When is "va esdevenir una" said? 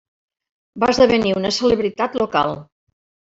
0.83-1.51